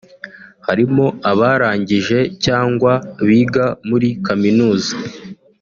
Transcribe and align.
Harimo 0.67 1.05
abarangije 1.31 2.19
cyangwa 2.45 2.93
biga 3.27 3.65
muri 3.89 4.09
Kaminuza 4.25 4.93